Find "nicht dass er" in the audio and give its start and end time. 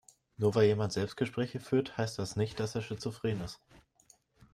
2.35-2.81